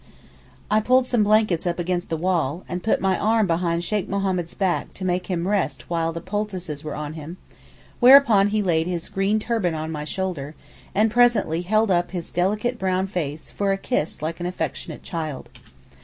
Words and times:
I 0.71 0.79
pulled 0.79 1.05
some 1.05 1.23
blankets 1.23 1.67
up 1.67 1.77
against 1.77 2.09
the 2.09 2.17
wall, 2.17 2.65
and 2.67 2.81
put 2.81 2.99
my 3.01 3.19
arm 3.19 3.45
behind 3.45 3.83
Sheykh 3.83 4.09
Mohammed's 4.09 4.55
back 4.55 4.95
to 4.95 5.05
make 5.05 5.27
him 5.27 5.47
rest 5.47 5.91
while 5.91 6.11
the 6.11 6.19
poultices 6.19 6.83
were 6.83 6.95
on 6.95 7.13
him, 7.13 7.37
whereupon 7.99 8.47
he 8.47 8.63
laid 8.63 8.87
his 8.87 9.09
green 9.09 9.37
turban 9.37 9.75
on 9.75 9.91
my 9.91 10.03
shoulder, 10.03 10.55
and 10.95 11.11
presently 11.11 11.61
held 11.61 11.91
up 11.91 12.09
his 12.09 12.31
delicate 12.31 12.79
brown 12.79 13.05
face 13.05 13.51
for 13.51 13.71
a 13.73 13.77
kiss 13.77 14.23
like 14.23 14.39
an 14.39 14.47
affectionate 14.47 15.03
child. 15.03 15.49